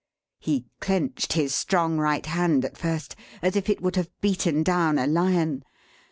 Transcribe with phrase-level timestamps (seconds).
[0.39, 4.97] He clenched his strong right hand at first, as if it would have beaten down
[4.97, 5.63] a lion.